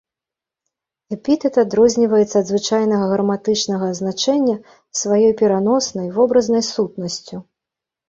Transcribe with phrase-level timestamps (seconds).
[1.15, 4.55] Эпітэт адрозніваецца ад звычайнага граматычнага азначэння
[5.03, 7.35] сваёй пераноснай, вобразнай сутнасцю.